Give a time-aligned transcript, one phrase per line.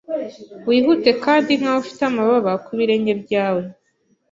[0.67, 3.63] Wihute kandi nkaho ufite amababa kubirenge byawe